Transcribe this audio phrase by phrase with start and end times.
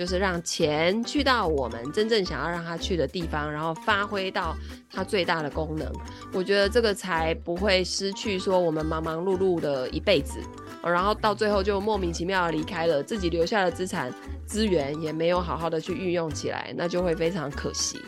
[0.00, 4.56] 就是让钱去到我们真正想要让它去的地方，然后发挥到
[4.90, 5.92] 它最大的功能。
[6.32, 10.40] 我觉得这个才不会失去说我们忙忙碌碌的一辈子，
[10.82, 14.10] 然后到最后就莫名其妙的离开了，自己留下的资产
[14.46, 18.00] 资源也没有好好的去运用起来，那就会非常可惜。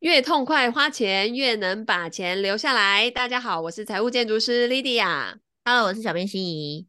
[0.00, 3.10] 越痛快花钱，越能把钱留下来。
[3.10, 5.36] 大家好，我是财务建筑师 Lydia。
[5.64, 6.86] Hello，我是小编心怡。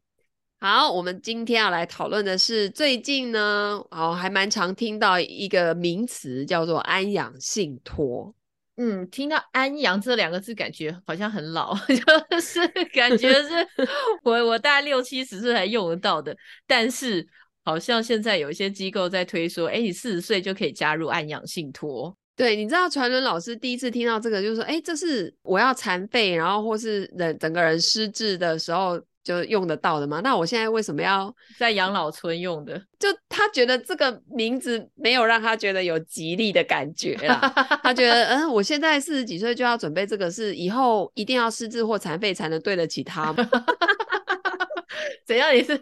[0.60, 8.34] 好，我们今天要来讨论的是最近呢，哦，还蛮常听到一个名词叫做安养信托。
[8.76, 11.76] 嗯，听到安养这两个字，感觉好像很老，
[12.28, 13.50] 就是感觉是
[14.24, 16.36] 我我大概六七十岁才用得到的。
[16.66, 17.24] 但是
[17.64, 22.12] 好像现在有一些机构在推说，哎，你四十岁就可以加入安养信托。
[22.34, 29.00] 对，你知道传伦老师第一次听到这个，就是说，哎，这是我要残废，然后或是人整个人失智的时候。
[29.28, 30.22] 就用得到的吗？
[30.24, 32.82] 那我现在为什么要在养老村用的？
[32.98, 37.38] 就他觉得这个名字没有让他觉得有吉利的感觉啦。
[37.84, 43.46] 他觉得，嗯，我现在四十几岁就要准备这个，是以后一定要失智或残废才能对得起他吗？
[45.26, 45.54] 怎样？
[45.54, 45.78] 你是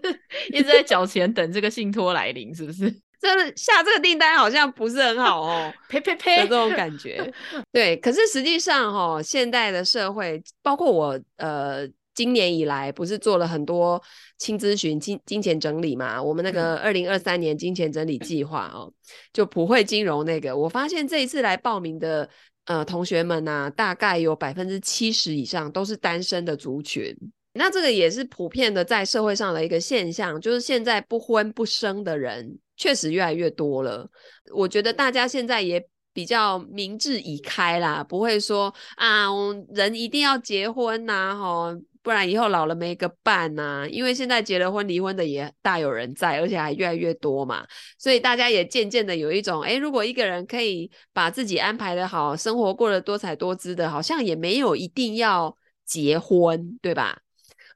[0.49, 2.93] 一直在缴钱等这个信托来临，是不是？
[3.23, 7.33] 真的下这个订单好像不是很好哦，呸呸呸的这种感觉。
[7.71, 11.87] 对，可是实际上哈、哦，现代的社会，包括我，呃。
[12.17, 14.03] 今年以来不是做了很多
[14.39, 16.20] 轻咨询金金钱整理嘛？
[16.20, 18.92] 我们那个二零二三年金钱整理计划哦，
[19.33, 22.28] 就普惠金融那个，我发现这一次来报名的
[22.64, 27.14] 呃同学们呐、啊，大概有百分之七十以上都是单身的族群。
[27.53, 34.06] 那这个也是普遍的在社会上的一个现象，就是现在不婚不生的人确实越来越多了。
[34.55, 35.83] 我觉得大家现在也
[36.17, 39.27] 比较明智已开啦，不会说啊，
[39.75, 41.78] 人一定要结婚呐、吼。
[42.03, 47.67] 不然以后老了没个伴呐、因为现在结了婚离婚的也大有人在，而且还越来越多嘛，
[47.98, 57.19] 所以大家也渐渐的有一种，诶，如果一个人可以把自己安排的好，生活过得多彩多姿的，好像也没有一定要结婚，对吧？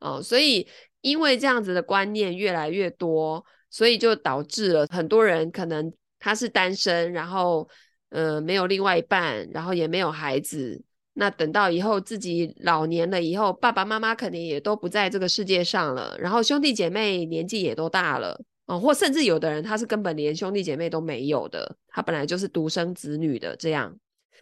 [0.01, 0.65] 哦，所以
[1.01, 7.69] 因为这样子的观念越来越多，所以就导致了很多人可能他是单身，然后
[8.11, 10.83] 呃没有另外一半，然后也没有孩子。
[11.15, 23.95] 那等到以后自己老年了以后，爸爸妈妈肯定也都不在这个世界上了，然后兄弟姐妹年纪也都大了，哦，或甚至有的人他是根本连兄弟姐妹都没有的，他本来就是独生子女的，这样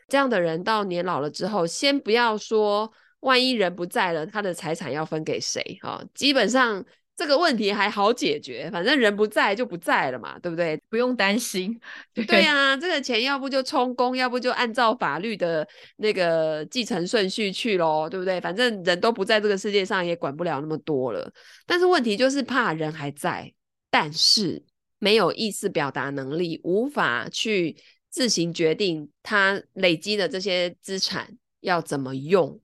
[0.09, 6.05] 这样的人到年老了之后，先不要说万一人不在了，他的财产要分给谁啊？
[6.15, 6.85] 基本上。
[7.19, 10.81] 这个问题还好解决，反正人不在就不在了嘛，对不对？
[10.89, 11.77] 不用担心。
[12.15, 18.41] 对，呀啊，这个钱要不就充公，要不就按照法律的那个继承顺序去咯，对不对？
[18.41, 21.29] 反正人都不在这个世界上，也管不了那么多了。
[21.67, 23.53] 但是问题就是怕人还在，
[23.91, 24.63] 但是
[25.01, 27.77] 没有意识表达能力，无法去
[28.09, 32.61] 自行决定他累积的这些资产要怎么用，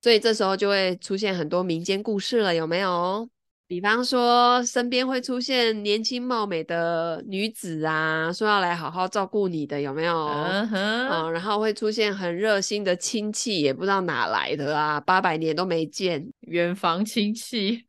[0.00, 3.28] 所以这时候就会出现很多民间故事了，有没有？
[3.68, 11.08] 比方说，身边会出现年轻貌美的女子啊，说要来好好照顾你的，有没有？Uh huh.
[11.10, 17.84] 嗯，然后会出现很热心的亲戚，也不知道哪来的啊，八百年都没见，远房亲戚，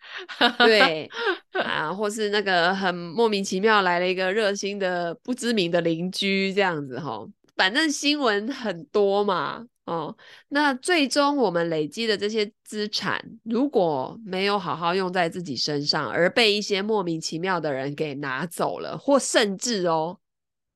[0.58, 1.08] 对
[1.64, 7.24] 啊，或是那个很莫名其妙来了一个热心的不知名的邻居，这样子哈，
[7.56, 9.68] 反正新闻很多嘛。
[9.88, 10.14] 哦，
[10.50, 20.20] 那最终我们累积的这些资产，如果没有好好用在自己身上，而被一些莫名其妙的人给拿走了，或甚至哦，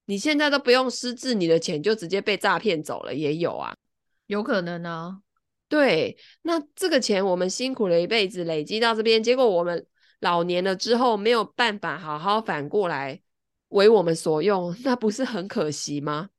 [0.06, 3.76] 你现在都不用失智，你的钱就直接被诈骗走了，也有啊，
[4.28, 5.22] 有可能呢。
[5.68, 9.86] 对，那这个钱我们辛苦了一辈子累积到这边，结果我们
[10.22, 13.22] 老年了之后没有办法好好反过来
[13.68, 16.30] 为我们所用，那不是很可惜吗？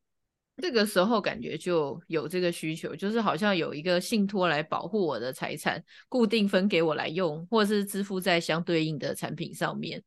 [0.63, 10.01] 这个时候感觉就有这个需求，就是好像有一个信托来保护我的财产，固定分给我来用，或是支付在相对应的产品上面。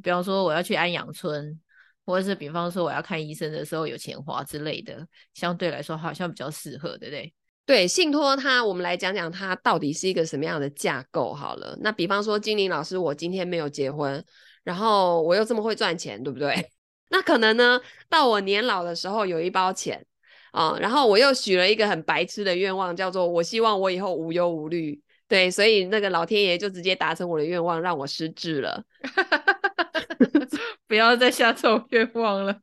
[0.00, 1.60] 比方说我要去安养村，
[2.06, 7.34] 或者是比方说我要看医生的时候有钱花之类的，相对来说好像比较适合，对不对？
[7.66, 11.76] 对，信托它，我们来讲讲它到底是一个什么样的架构好了。
[11.82, 14.24] 那比方说金玲老师，我今天没有结婚，
[14.62, 16.70] 然后我又这么会赚钱，对不对？
[17.10, 20.04] 那可能呢，到我年老的时候有一包钱
[20.52, 25.00] 啊，然后我又许了一个很白痴的愿望，叫做我希望我以后无忧无虑。
[25.26, 28.82] 对，所以那个老天爷就直接达成我的愿望，让我失智了。
[30.88, 32.56] 不要再下这种愿望了。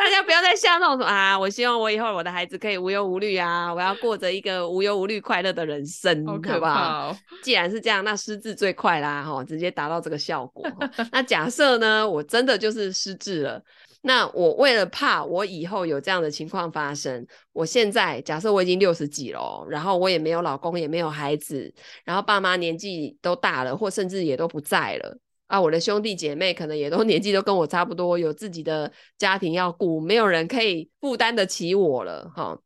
[0.00, 7.08] 大家不要再像那种说啊，我希望我以后我的孩子可以无忧无虑啊，我要过着一个无忧无虑快乐的人生，好可怕哦。
[7.08, 7.16] 好不好？
[7.42, 10.66] 既然是这样，那失智最快啦，哈，直接达到这个效果。
[11.12, 13.62] 那假设呢，我真的就是失智了，
[14.00, 21.70] 那我为了怕我以后有这样的情况发生，我现在假设我已经六十几了，然后我也没有老公，也没有孩子，
[22.06, 25.18] 然后爸妈年纪都大了，或甚至也都不在了。
[25.50, 32.56] 啊，我的兄弟姐妹可能也都 年纪都跟我差不多，有自己的家庭要顾，没有人可以负担得起我了，哈。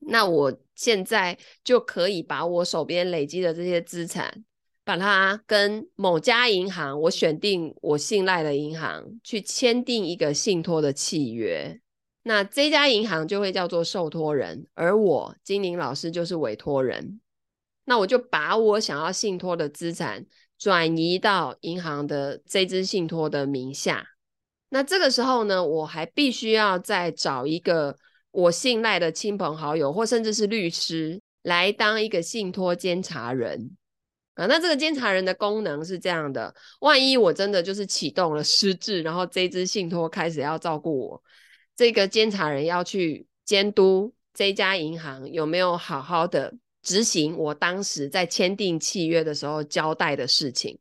[0.00, 4.42] 那我现在就可以把我手边累积的这些资产，
[4.84, 11.80] 把它跟某家银行，我选定我信赖的银行去签订一个信托的契约。
[12.24, 17.20] 那这家银行就会叫做受托人，而我金玲老师就是委托人。
[17.84, 20.26] 那我就把我想要信托的资产。
[20.62, 24.06] 转移到银行的这支信托的名下，
[24.68, 27.96] 那这个时候呢，我还必须要再找一个
[28.30, 33.76] 我信赖的亲朋好友，或甚至是律师来当一个信托监察人
[34.34, 34.46] 啊。
[34.46, 41.22] 那这个监察人的功能是这样的：万一我真的就是启动了失智，然后这支信托开始要照顾我，
[41.74, 46.54] 这个监察人要去监督这家银行有没有好好的。
[46.82, 50.78] 执行我当时在签订契约的时候交代的事情，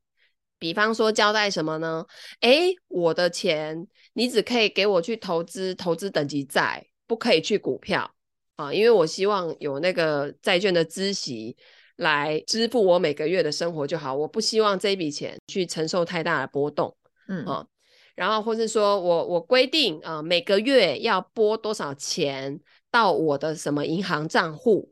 [0.57, 2.05] 比方说交代什么呢？
[2.41, 8.11] 诶，我的钱你只可以给我去投资，投资等级债，不可以去股票
[8.55, 11.55] 啊，因为我希望有那个债券的孳息
[11.97, 16.95] 来支付我每个月的生活就好，我不希望这笔钱去承受太大的波动，
[17.27, 17.67] 嗯啊，
[18.15, 22.59] 然后或是说我我规定啊，每个月要拨多少钱
[22.89, 24.90] 到我的什么银行账户。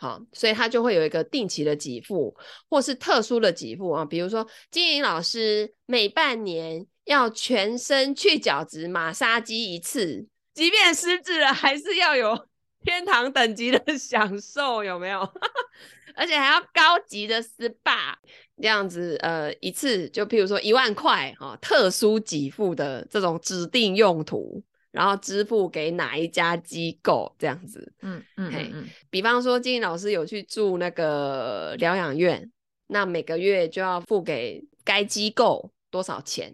[0.00, 2.34] 好，所以他就会有一个定期的给付，
[2.70, 12.46] 或是特殊的给付啊，比如说金玲老师每半年要全身去角质马杀鸡一次，即便失智了，还是要有
[12.82, 15.20] 天堂等级的 享受，有没有？
[16.16, 18.14] 而且还要高级的 SPA
[18.60, 24.62] 这样子，呃，一次就譬如说一万块哈，特殊给付的这种指定用途。
[24.90, 32.50] 然后支付给哪一家机构这样子，嗯嗯嗯，嗯，比方说金玲老师有去住那个疗养院，
[32.88, 36.52] 那每个月就要付给该机构多少钱？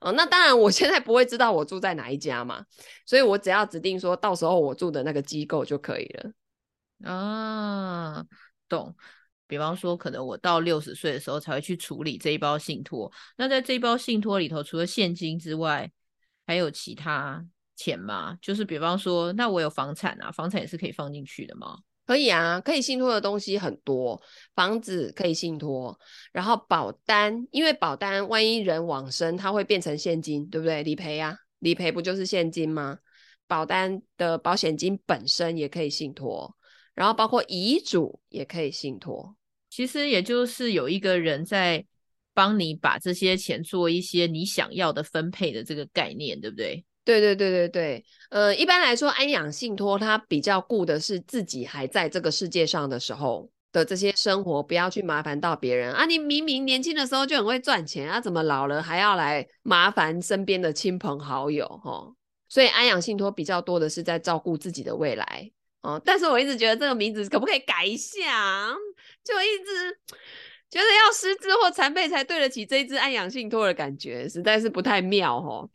[0.00, 2.64] 哦，那当然我现在不会知道我住在哪一家嘛，
[3.04, 7.10] 所以我只要指定说到时候我住的那个机构就可以了。
[7.10, 8.24] 啊，
[8.68, 8.94] 懂。
[9.48, 15.90] 比方说，可能我到六十岁的时候才会去处理这一包信托，那在这一包信托里头，除了现金之外，
[16.46, 17.42] 还有其他？
[17.78, 21.78] 钱嘛，就是比方说，那我有房产啊，房产也是可以放进去的吗？
[22.04, 24.20] 可以啊，可以信托的东西很多，
[24.54, 25.96] 房子可以信托，
[26.32, 30.82] 然后保单，因为保单万一人往生，它会变成现金，对不对？
[30.82, 32.98] 理赔啊，理赔不就是现金吗？
[33.46, 36.56] 保单的保险金本身也可以信托，
[36.94, 39.36] 然后包括遗嘱也可以信托。
[39.70, 41.84] 其实也就是有一个人在
[42.32, 46.84] 帮你把这些钱做一些你想要的分配的这个概念，对不对？
[47.08, 56.04] 对对对对对，呃，一般来说，安养信托它比较顾的是自己还在这个世界上的时候的这些生活，不要去麻烦到别人啊。
[56.04, 61.64] 你明明年轻的时候就很会赚钱啊，怎么老了还要来麻烦身边的亲朋好友？
[61.82, 62.14] 哦，
[62.46, 65.50] 所以安养信托比较多的是在照顾自己的未来
[65.80, 65.98] 哦。
[66.04, 68.76] 但是我一直觉得这个名字可不可以改一下？
[69.24, 69.98] 就一直。
[70.70, 75.68] 觉得要失智或残废才对得起这一支安养信托的感觉，实在是不太妙哦。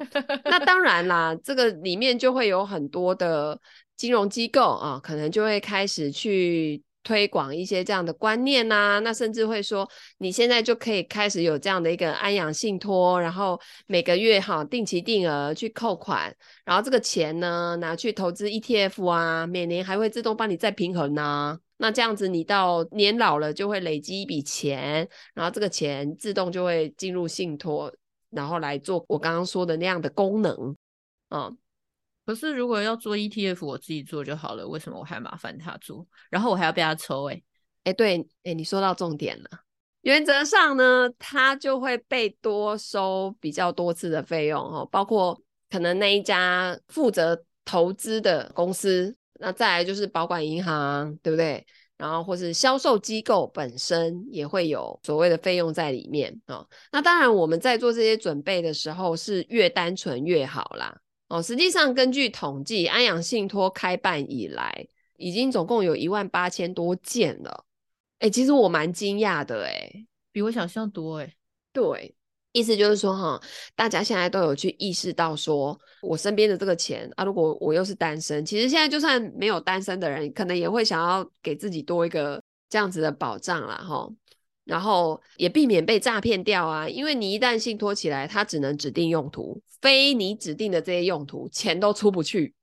[0.46, 3.60] 那当然啦，这个里面就会有很多的
[3.96, 16.34] 金融机构啊，可能就会开始去推广一些这样的观念呐、那甚至会说，你现在就可以开始有这样的一个安养信托，然后每个月哈定期定额去扣款，
[16.64, 21.60] 然后这个钱呢拿去投资 ETF 啊，每年还会自动帮你再平衡呢、啊。
[21.84, 27.94] 那这样子，你到年老了就会累积一笔钱，然后这个钱自动就会进入信托，
[28.30, 30.56] 然后来做我刚刚说的那样的功能。
[31.32, 31.58] 嗯，
[32.26, 36.08] 可是如果要做 ETF，我自己做就好了，为什么我还麻烦他做？
[36.30, 37.34] 然后我还要被他抽、欸？
[37.84, 39.50] 哎哎，对，哎，你说到重点了。
[40.04, 45.38] 原则上呢，他就会被多收比较多次的费用哦，包括
[45.70, 49.18] 可能那一家负责投资的公司。
[49.40, 51.66] 那再来就是保管银行，对不对？
[51.98, 56.68] 然后或是销售机构本身也会有所谓的费用在里面哦。
[56.92, 60.98] 那当然我们在做这些准备的时候是越单纯越好啦。
[61.30, 64.86] 哦，实际上根据统计，安阳信托开办以来，
[65.18, 67.66] 已经总共有一万八千多件了。
[68.20, 71.34] 哎，其实我蛮惊讶的，哎，比我想象多，哎。
[71.72, 72.14] 对，
[72.54, 73.42] 意思就是说，哈，
[73.76, 84.10] 大家现在都有去意识到，说我身边的这个钱啊，如果我又是单身，其实现在就算没有单身的人，可能也会想要给自己多一个这样子的保障啦，哈。
[84.66, 92.54] 然后也避免被诈骗掉啊，因为你一旦信托起来，它只能指定用途，非你指定的这些用途，钱都出不去。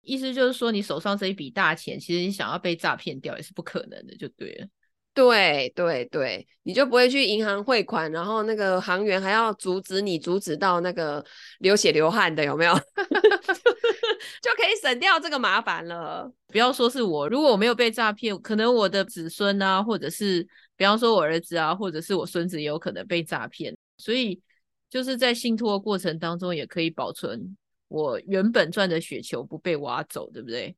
[0.00, 4.66] 意思就是说，你手上这一笔大钱，其实你想要被诈骗掉也是不可能的，就对了。
[5.14, 11.22] 对对对，你就不会去银行汇款，然后那个行员还要阻止你，阻止到那个
[11.58, 12.72] 流血流汗的，有没有？
[14.40, 16.32] 就可以省掉这个麻烦了。
[16.48, 23.76] 不要说是我，如果我没有被诈骗，可能我的子孙啊，或者是比方说我儿子啊，或者是我孙子也有可能被诈骗。
[23.98, 24.40] 所以
[24.88, 27.54] 就是在信托过程当中，也可以保存
[27.88, 30.74] 我原本赚的雪球不被挖走，对不对？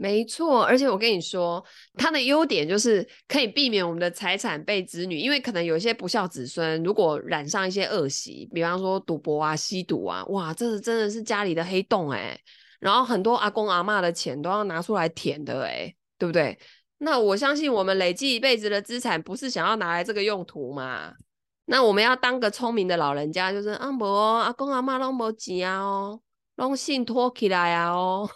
[0.00, 1.64] 没错，而且我跟你说，
[1.94, 12.38] 它的优点就是可以避免我们的财产被子女，因为可能有一些不孝子孙，如果染上一些恶习，比方说赌博啊、吸毒啊，哇，这是真的是家里的黑洞哎，
[12.78, 16.56] 然后很多阿公阿嬷的钱都要拿出来舔的哎，对不对？
[16.98, 21.12] 那我相信我们累积一辈子的资产，不是想要拿来这个用途嘛？
[21.66, 24.04] 那我们要当个聪明的老人家，就是啊，无
[24.38, 26.20] 阿公阿嬷拢无钱啊哦，
[26.56, 28.28] 拢信托起来啊哦。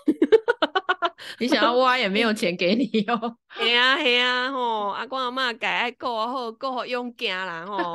[1.38, 3.36] 你想要挖也没有钱给你哦。
[3.48, 7.94] 嘿啊嘿啊吼，阿公阿嬷改爱顾好顾好用家啦吼。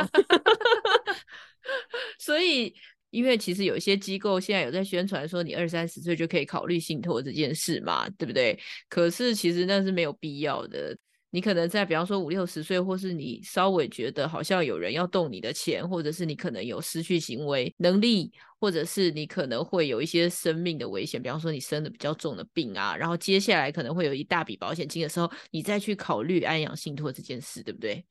[2.19, 2.73] 所以，
[3.09, 8.57] 因为其实有一些机构现在有在宣传说，你二三十岁就可以考虑信托这件事嘛，对不对？
[8.89, 10.97] 可是其实那是没有必要的。
[11.29, 18.31] 你可能在比方说五六十岁，或是你稍微觉得好像有人要动你的钱，或者是你可能有失去行为能力，
[18.61, 28.05] 或者是你可能会有一些生命的危险，比方说你生的比较重的病啊，然后接下来可能会有一大笔保险金的时候，你再去考虑安养信托这件事，对不对？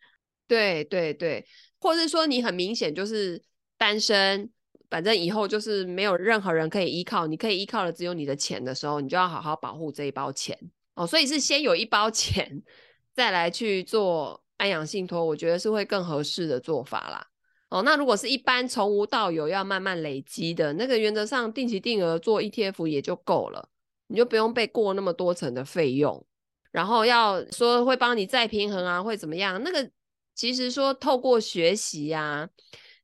[0.47, 1.45] 对对对，
[1.81, 3.43] 或者说你很明显就是
[3.79, 4.49] 单身，
[4.91, 10.57] 反正以后就是没有任何人可以依靠，你可以依靠的只有你的钱的时候，你就要好好保护这一包钱
[10.95, 11.07] 哦。
[11.07, 12.63] 所以是先有一包钱。
[13.17, 17.27] 再来去做安养信托，我觉得是会更合适的做法啦。
[17.71, 23.71] 哦，那如果是一般从无到有要慢慢累积的那个，原则上定期定额做 ETF 也就够了，
[24.09, 26.25] 你就不用被过那么多层的费用。
[26.71, 29.63] 然后要说会帮你再平衡啊，会怎么样？
[29.65, 29.91] 那个
[30.35, 32.47] 其实说透过学习啊，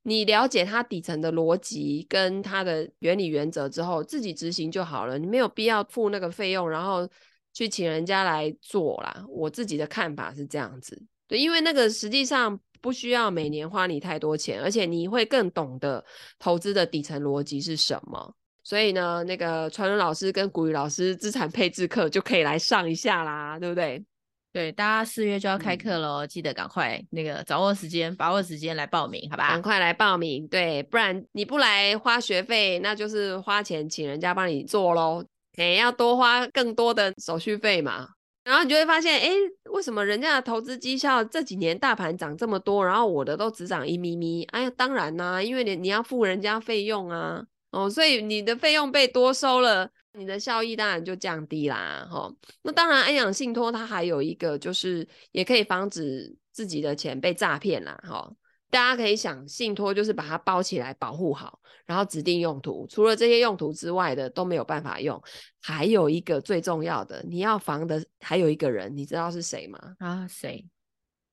[0.03, 7.09] 你了解它底层的逻辑跟它的原理原则之后，自己执行就好了，你没有必要付那个费用，然后。
[7.53, 16.05] 去请人家来做啦，我自己的看法是这样子，对，因为那个实际上不需要每年花你太多钱，而且你会更懂得
[16.39, 24.05] 投资的底层逻辑是什么，所以呢，那个传伦老师跟古雨老师资产配置课就可以来上一下啦，对不对？
[24.53, 29.49] 对，大家四月就要开课喽，嗯、记得赶快那个掌握时间，把握时间来报名，好吧？
[29.49, 35.25] 赶快来报名，对，不然你不来花学费，那就是花钱请人家帮你做喽。
[35.57, 38.09] 哎，要多花更多的手续费嘛，
[38.45, 39.31] 然后你就会发现，哎，
[39.71, 44.45] 为什么人家的投资绩效这几年大盘涨这么多，然后我的都只涨一咪咪？
[44.53, 52.33] 哎呀，当然啦、因为你你要付人家费用啊，哦，所以你的费用被多收了，你的效益当然就降低啦，哈、
[52.63, 58.31] 那当然，安养信托它还有一个就是也可以防止自己的钱被诈骗啦，哈、
[58.73, 65.23] 大家可以想，信托就是把它包起来保护好，然后指定用途，除了这些用途之外的都没有办法用。
[65.61, 69.79] 还有一个最重要的，你要防的还有一个人，你知道是谁吗？
[69.99, 70.67] 啊，谁？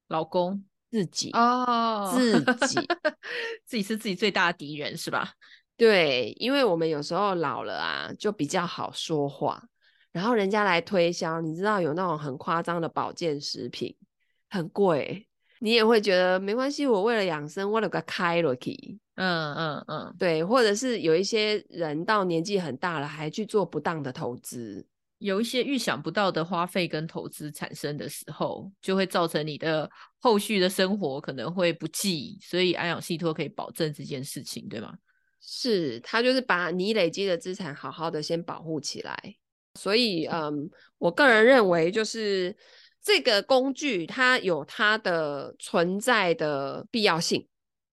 [0.09, 0.65] 老公？
[0.91, 2.77] 自己哦，自己，
[3.63, 5.31] 自己是自己最大的敌人是吧？
[5.77, 9.63] 对，因为我们有时候老了啊，就比较好说话，
[10.11, 13.95] 然后人家来推销，你知道有那种很夸张的保健食品，
[14.49, 15.28] 很贵。
[15.61, 24.87] 你也会觉得没关系，我为了养生，我有个开了 key，嗯嗯嗯，对，或者是有一些人到年纪很大了，还去做不当的投资，
[25.17, 29.89] 有一些预想不到的花费跟投资产生的时候，就会造成你的
[30.19, 34.93] 后续的生活可能会不济，所以安养信托可以保证这件事情，对吗？
[35.41, 39.35] 是，他就是把你累积的资产好好的先保护起来，
[39.73, 42.55] 所以嗯，我个人认为就是。
[43.09, 47.43] 这个工具它有它的存在的必要性，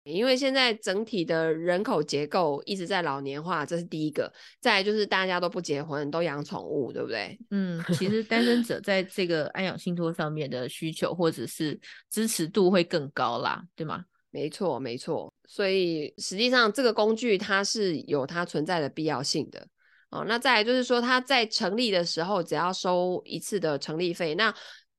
[0.05, 4.31] 因为现在整体的人口结构一直在老年化，这是第一个。
[4.61, 7.37] 再来就是大家都不结婚，都养宠物，对不对？
[7.49, 11.77] 嗯，其实单身者在这个安养信托上面的需求或者是
[12.09, 14.05] 支持度会更高啦，对吗？
[14.31, 15.33] 没错，没错。
[15.45, 19.67] 所以实际上这个工具它是有它存在的必要性的。
[20.09, 24.53] 哦，那再来就是说它在成立的时候只要收一次的成立费，那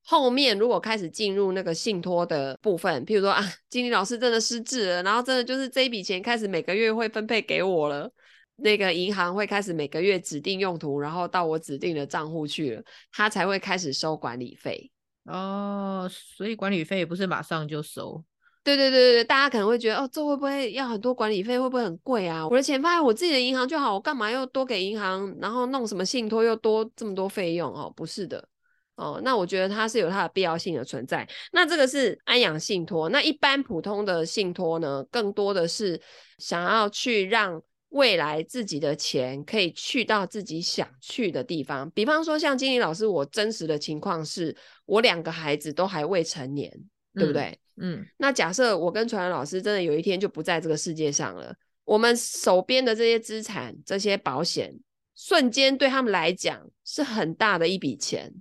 [0.05, 8.11] 后面如果开始进入那个信托的部分，譬如说啊，经理老师真的失智了，然后真的就是这一笔钱开始每个月会分配给我了，
[8.57, 14.91] 那个银行会开始每个月指定用途，然后到我指定的账户去了，他才会开始收管理费。
[15.25, 18.21] 哦，所以管理费也不是马上就收。
[18.61, 21.59] 对对对对，大家可能会觉得哦，这会不会要很多管理费？
[21.59, 22.47] 会不会很贵啊？
[22.47, 27.73] 我的钱放在我自己的银行就好，我干嘛又多给银行，然后弄什么信托又多这么多费用？
[27.73, 28.47] 哦，不是的。
[28.95, 31.27] 哦，那我觉得它是有它的必要性的存在。
[31.51, 35.99] 那这个是安养信托，那一般普通的信托呢，更多的是
[36.37, 41.89] 想要去让未来自己的钱可以去到自己想去的地方。
[41.91, 46.71] 比方说，像经理老师，我真实的情况是我两个孩子都还未成年，
[47.15, 47.59] 嗯、对不对？
[47.77, 48.05] 嗯。
[48.17, 54.71] 那假设我跟传传老师真的有一天就不在这个世界上了，我们手边的这些资产、这些保险，
[55.15, 58.31] 瞬间对他们来讲是很大的一笔钱。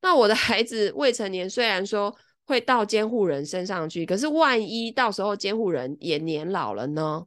[0.00, 7.26] 那我的孩子未成年，虽然说会到监护人身上去，可是万一到时候监护人也年老了呢？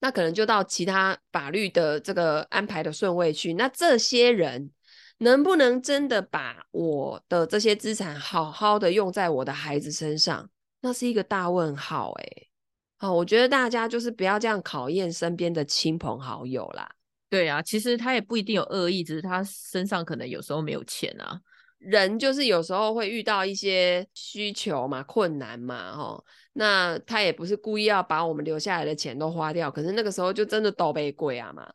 [0.00, 3.54] 那可能就到其他法律的这个安排的顺位去。
[3.54, 4.70] 那这些人
[5.18, 10.50] 能不能真的把我的这些资产好好的用在我的孩子身上？
[10.80, 12.26] 那是一个大问号哎。
[12.98, 16.88] 好，我觉得大家就是不要这样考验身边的亲朋好友啦。
[17.28, 21.40] 对啊，其实他也不一定有恶意，只是他身上可能有时候没有钱啊。
[21.84, 31.68] 人就是有时候会遇到一些需求嘛、困难嘛，吼，那他也不是故意要把我们留下来的钱都花掉，可是那个时候就真的倒霉鬼啊嘛，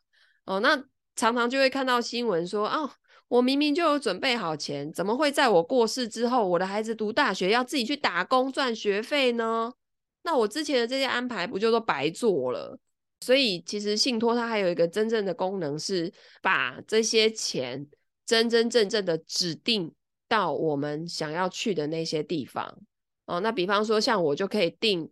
[0.46, 0.82] 哦，那
[1.14, 2.90] 常常就会看到新闻说，哦，
[3.28, 9.72] 我明明就有准备好钱，怎么会在我过世之后，我的孩子读大学要自己去打工赚学费呢？
[10.22, 12.78] 那我之前的这些安排不就都白做了？
[13.20, 17.86] 所以其实信托它还有一个真正的功能是把这些钱
[18.24, 19.92] 真真正正的指定。
[20.28, 22.78] 到我们想要去的那些地方
[23.26, 25.10] 哦，那比方说像我就可以定，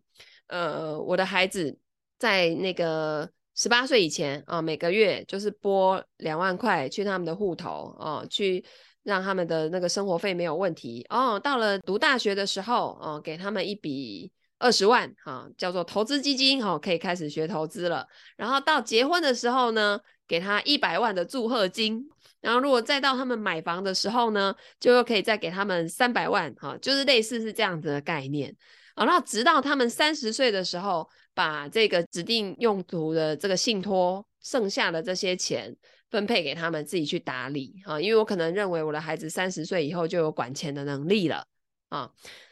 [0.48, 1.78] 呃，我的孩子
[2.18, 8.64] 在那个十八岁以前啊，每个月就是拨两万块去他们的户头哦，去
[9.02, 11.38] 让他们的那个生活费没有问题哦。
[11.38, 18.06] 到了读大学的时候哦，给他们一笔二十万哈，叫做投资基金哦，可以开始学投资了。
[18.36, 22.08] 然后到结婚的时候呢，给他一百万的祝贺金。
[22.40, 28.54] 然后，如果再到他们买房的时候呢，就又可以再给他们三百万，哈，就是类似是这样子的概念。
[28.94, 35.74] 好，那直到他们三十岁的时候，把这个指定用途的这个信托剩下的这些钱
[36.10, 41.44] 分配给他们自己去打理，啊，因为我可能认为我的孩子三十岁以后就有管钱的能力了，
[41.88, 42.10] 啊，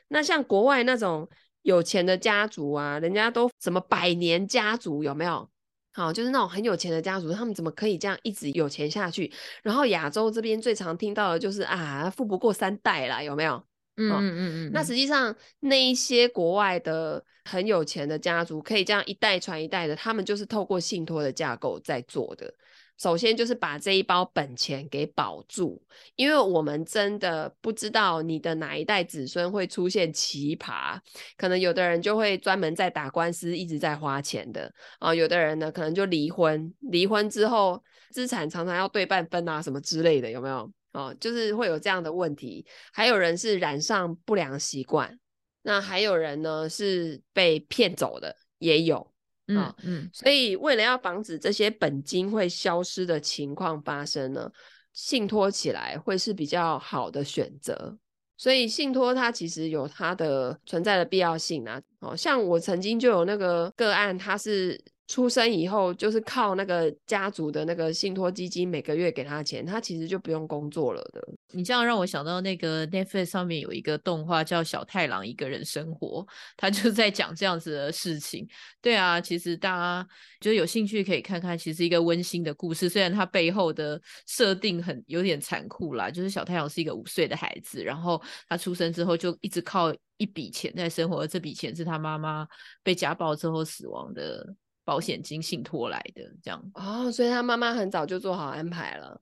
[0.09, 1.29] 那像国外那种
[1.62, 5.48] 有钱的家族啊，人家都什么百年家族有没有？
[5.94, 9.33] 好，就是那种很有钱的家族，他们怎么可以这样一直有钱下去？
[9.62, 13.54] 然后亚洲这边最常听到的就是啊，富不过三代啦，有没有？
[13.96, 14.70] 嗯嗯嗯嗯。
[14.72, 22.52] 那实际上那一些国外的很有钱的家族，可以这样一代传一代的，他们就是透过信托的架构在做的。
[22.98, 25.83] 首先就是把这一包本钱给保住，
[26.14, 30.98] 因为我们真的不知道你的哪一代子孙会出现奇葩，
[31.37, 40.72] 可能有的人就会专门在打官司，一直在花钱的啊，有的人呢可能就离婚，离婚之后资产常常要对半分啊什么之类的，有没有？
[40.92, 42.64] 哦，就是会有这样的问题。
[42.92, 45.18] 还有人是染上不良习惯，
[45.62, 49.13] 那还有人呢是被骗走的，也有。
[49.46, 54.50] 嗯、哦、嗯，所以为了要防止这些本金会消失的情况发生呢，
[54.92, 57.96] 信托起来会是比较好的选择。
[58.37, 61.80] 所以信托它其实有它的存在的必要性啊。
[62.00, 64.83] 哦，像我曾经就有那个个案，它是。
[65.07, 71.23] 出生以后就是靠那个家族的那个信托基金每个月给他钱，他其实就不用工作了的。
[71.53, 76.23] 你这样让我想到那个 Netflix 上面有一个动画叫《小太郎一个人生活》，
[76.57, 78.49] 他就在讲这样子的事情。
[78.81, 80.09] 对啊，其实大家
[80.40, 82.88] 就是有兴趣可以看看，其实一个温馨的故事。
[82.88, 92.49] 虽然它背后的设定很有点残酷啦，就是小太郎是一个五岁的孩子，然后他出生之后就一直靠一笔钱在生活，这笔钱是他妈妈
[92.83, 94.55] 被家暴之后死亡的。
[94.85, 99.20] 保险金信托来的这样哦，所以他妈妈很早就做好安排了。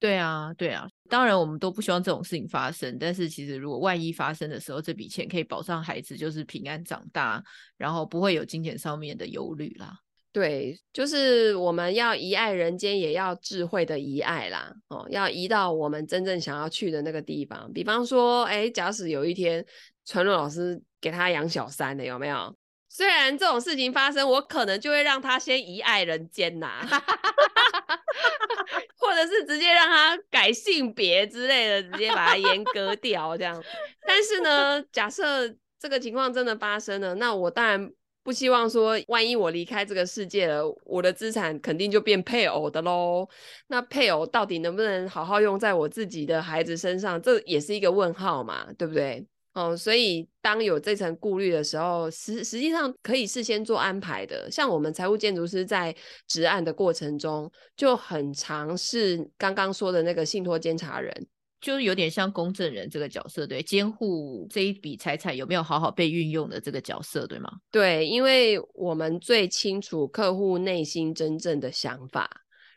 [0.00, 7.42] 对啊，对啊，当然我们都不希望这种事情发生，但是其实如果万一发生的时候，这笔钱可以保障孩子就是平安长大，
[7.76, 9.98] 然后不会有金钱上面的忧虑啦。
[10.30, 14.72] 对，就是我们要遗爱人间，也要智慧的遗爱啦。
[14.88, 17.72] 哦，要移到我们真正想要去的那个地方。
[17.72, 19.64] 比方说，哎，假使有一天
[20.04, 22.54] 传伦老师给他养小三的，有没有？
[22.88, 26.80] 虽然这种事情发生，我可能就会让他先遗爱人间呐
[28.96, 33.60] 或者者是直接让他改性别之类的，直接把他阉割掉这样。
[34.06, 37.90] 但是呢，假设这个情况真的发生了，那我当然
[38.22, 43.28] 不希望说，万一我离开这个世界了，我的资产肯定就变配偶的喽。
[43.66, 49.26] 那配偶到底能不能好好用在我自己的孩子身上，这也是一个问号嘛，对不对？
[49.58, 54.48] 哦，所以当有这层顾虑的时候，实实际上可以事先做安排的。
[54.48, 55.92] 像我们财务建筑师在
[56.28, 61.12] 执案的过程中，就很尝试刚刚说的那个信托监察人，
[61.60, 67.50] 就是有点像公证人这个角色，对，监护这一笔财产有没有好好被运用的这个角色，对吗？
[67.72, 72.30] 对，因为我们最清楚客户内心真正的想法，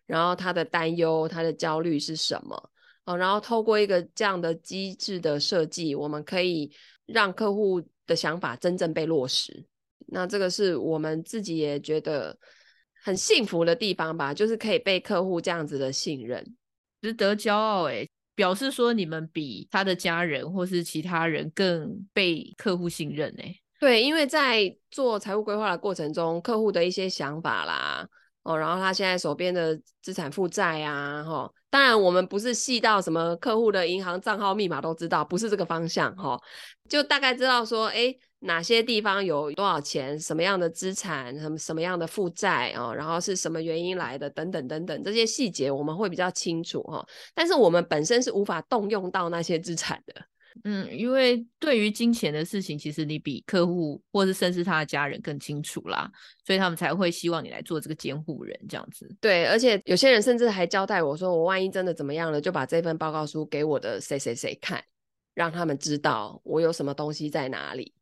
[0.07, 2.71] 然后他的担忧、他的焦虑是什么。
[3.05, 6.71] 哦，然后透过一个这样的机制的设计，我们可以
[7.07, 9.65] 让客户的想法真正被落实。
[10.07, 12.37] 那这个是我们自己也觉得
[13.03, 16.45] 很幸福的地方吧，就是可以被客户这样子的信任，
[17.01, 23.55] 值得骄傲诶，表示说你们比他的家人或是其他人更被客户信任诶。
[23.79, 28.07] 对，因为在做财务规划的过程中，客户的一些想法啦。
[28.43, 36.41] 哦，然后他现在手边的资产负债啊，哈、哦，当然我们不是细到什么客户的银行账号密码都知道，不是这个方向哈、哦，
[36.89, 50.15] 就大概知道说，哎，哪些地方有多少钱，什么样的资产，什么什么样的负债哦，然后是什么原因来的，等等等等，这些细节我们会比较清楚哈、哦，但是我们本身是无法动用到那些资产的。
[50.63, 56.11] 嗯，因为对于金钱的事情，其实你比客户或是甚至他的家人更清楚啦，
[56.45, 59.09] 所以他们才会希望你来做这个监护人这样子。
[59.19, 64.83] 对，而且有些人甚至还交代我说，我万一真的怎么样了，就把这份报告书给我的谁谁谁看，
[65.33, 67.93] 让他们知道我有什么东西在哪里。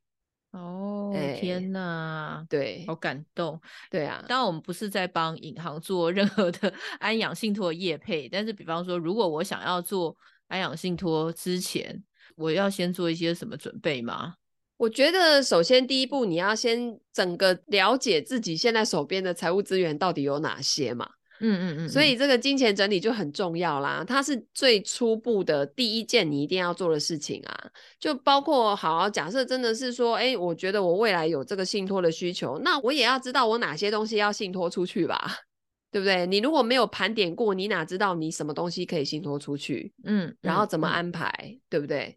[0.52, 3.62] 哦，天哪，对，好感动。
[3.92, 12.04] 对啊，当然我们不是在帮银行做任何的 安养信托业配，但是比方说，如果我想要做安养信托之前，
[12.39, 14.36] 我要先做一些什么准备吗？
[14.78, 21.10] 我觉得首先第一步，你要先整个了解自己现在手边的财务资源到底有哪些嘛。
[21.41, 21.89] 嗯嗯嗯。
[21.89, 27.69] 所以这个金钱整理就很重要啦，它是最初步的第一件你一定要做的事情啊。
[27.99, 35.39] 就包括好，假设真的是说，哎，我觉得我未来有这个信托的需求，那我也要知道我哪些东西要信托出去吧。
[35.91, 36.28] 对不对？
[36.28, 39.91] 你如果没有盘点过，你哪知道你什么东西可以信托出去？
[40.04, 42.15] 嗯，然后怎么安排，嗯、对不对？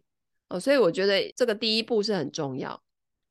[0.53, 2.79] 哦，所以我觉得这个第一步是很重要。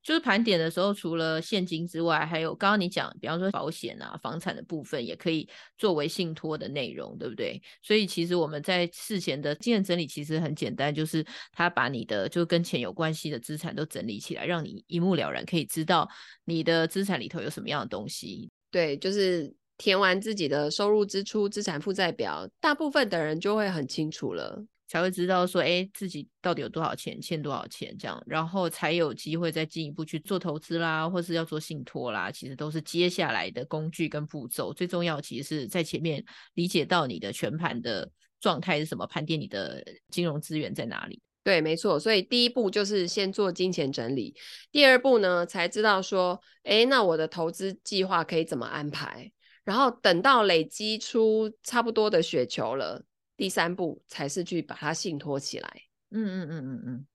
[0.02, 7.62] 就是盘点的时候，除了现金之外，还有刚刚你讲，比方说保险啊、房产的部分，也可以作为信托的内容，对不对？
[7.80, 16.08] 所以其实我们在事前的经验整理其实很简单，就是他把你的就跟钱有关系的资产都整理起来，让你一目了然，可以知道
[16.44, 18.50] 你的资产里头有什么样的东西。
[18.72, 19.54] 对，就是。
[19.78, 34.70] 填完自己的收入、支出、资产负债表，大部分的人就会很清楚了，才会知道说，哎，自己到底有多少钱，欠多少钱这样，然后才有机会再进一步去做投资啦，或是要做信托啦，其实都是接下来的工具跟步骤。
[34.70, 38.06] 最重要其实是在前面理解到你的全盘的
[38.38, 41.22] 状态是什么，盘点你的金融资源在哪里。
[41.42, 41.98] 对，没错。
[41.98, 44.36] 所以第一步就是先做金钱整理，
[44.70, 49.32] 第二步呢，才知道说，哎，那我的投资计划可以怎么安排。
[49.64, 53.02] 然后等到累积出差不多的雪球了，
[53.36, 55.82] 第三步才是去把它信托起来。
[56.10, 57.06] 嗯嗯嗯嗯嗯，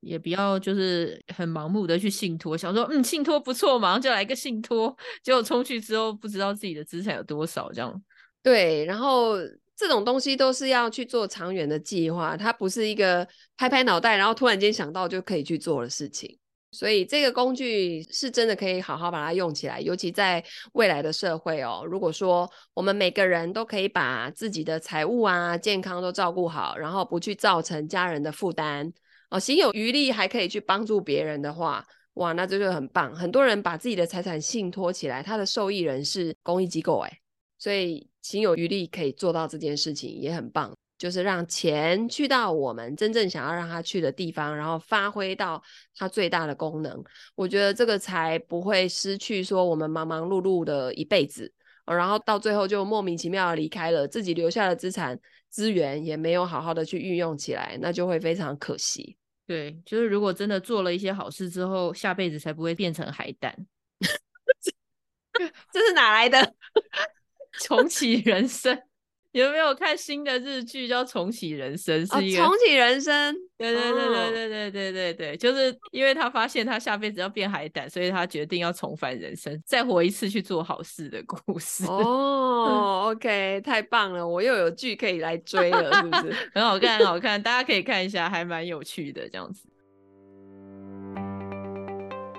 [0.00, 8.02] 也不要就是很盲目的去信托，想说嗯信托不错，马上就来个信托，结果冲去之后不知道自己的资产有多少这样。
[8.42, 9.36] 对，然后
[9.76, 16.38] 这种东西都是要去做长远的计划，它不是一个拍拍脑袋然后突然间想到就可以去做的事情。
[16.72, 20.42] 所以这个工具是真的可以好好把它用起来，尤其在
[20.74, 21.84] 未来的社会哦。
[21.84, 28.92] 如果说我们每个人都可以把自己的财务啊、健康都照顾好，然后不去造成家人的负担
[29.30, 33.14] 哦，行有余力还可以去帮助别人的话，哇，那这就很棒。
[33.14, 37.10] 很多人把自己的财产信托起来，他的受益人是公益机构诶，
[37.58, 40.72] 所以行有余力可以做到这件事情也很棒。
[41.00, 45.62] 就是让钱去到我们真正想要让它去的地方，然后发挥到
[45.96, 47.02] 它最大的功能。
[47.34, 51.50] 我觉得这个才不会失去说我们忙忙碌碌的一辈子，
[51.86, 59.16] 然后到最后就莫名其妙的离开了，自己留下的资产资源也没有好好的去运用起来，那就会非常可惜。
[59.46, 63.56] 对，就是如果真的做了一些好事之后，下辈子才不会变成海胆。
[65.72, 66.54] 这是哪来的？
[67.58, 68.89] 重启人生。
[69.32, 72.04] 有没有看新的日剧叫《重启人生》？
[72.18, 81.84] 是一个哦，重启人生， 对对对对对对对对对，就是因为他发现他下辈子要变海胆，所以他决定要重返人生，再活一次去做好事的故事。
[81.86, 86.34] 哦， OK，太棒了，我又有剧可以来追了，是不是？
[86.52, 89.68] 很好看，很好看，大家可以看一下，还蛮有趣的这样子。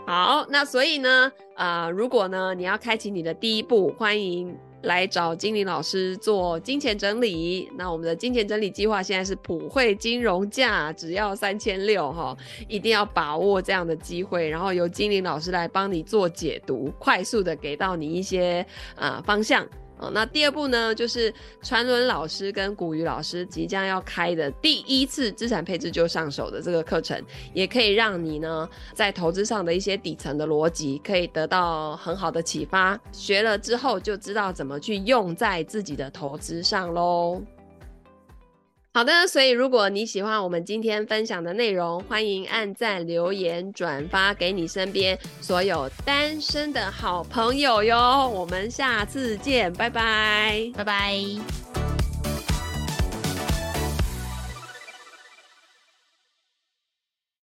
[0.05, 7.69] 好，那所以呢，呃，如果呢你要开启你的第一步，欢迎来找精灵老师做金钱整理。
[7.75, 12.35] 那我们的金钱整理计划现在是普惠金融价，只要三千六哈，
[12.67, 18.65] 一定要把握这样的机会，然后由精灵老师来帮你做解读，快速的给到你一些
[18.95, 19.67] 啊方向。
[20.01, 27.21] 哦，那第二步呢，就是传伦老师跟古雨老师即将要开的第一次资产配置就上手的这个课程，
[27.53, 37.39] 也可以让你呢在投资上的一些底层的逻辑可以得到很好的启发，学了之后就知道怎么去用在自己的投资上喽。
[38.93, 48.27] 好的，所以如果你喜欢我们今天分享的内容，欢迎按赞、留言、转发给你身边所有单身的好朋友哟。
[48.27, 51.90] 我们下次见，拜拜，拜拜。